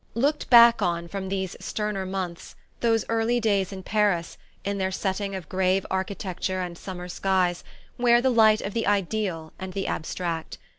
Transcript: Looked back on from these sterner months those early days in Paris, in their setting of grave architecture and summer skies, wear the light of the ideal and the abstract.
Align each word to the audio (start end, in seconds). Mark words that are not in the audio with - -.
Looked 0.15 0.49
back 0.49 0.81
on 0.81 1.07
from 1.07 1.29
these 1.29 1.55
sterner 1.59 2.07
months 2.07 2.55
those 2.79 3.05
early 3.07 3.39
days 3.39 3.71
in 3.71 3.83
Paris, 3.83 4.35
in 4.65 4.79
their 4.79 4.89
setting 4.89 5.35
of 5.35 5.47
grave 5.47 5.85
architecture 5.91 6.59
and 6.59 6.75
summer 6.75 7.07
skies, 7.07 7.63
wear 7.99 8.19
the 8.19 8.31
light 8.31 8.61
of 8.61 8.73
the 8.73 8.87
ideal 8.87 9.53
and 9.59 9.73
the 9.73 9.85
abstract. 9.85 10.57